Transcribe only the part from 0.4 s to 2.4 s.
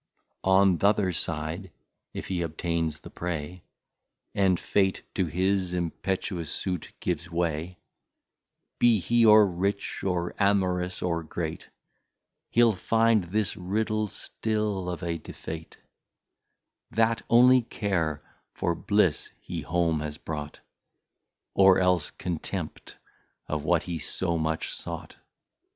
On th'other side, if